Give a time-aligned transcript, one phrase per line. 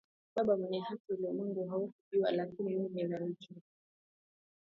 [0.35, 3.61] Baba mwenye haki ulimwengu haukukujua lakini mimi nalikujua